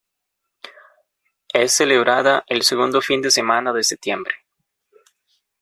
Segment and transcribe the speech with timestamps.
[1.53, 4.33] Es celebrada el segundo fin de semana de septiembre.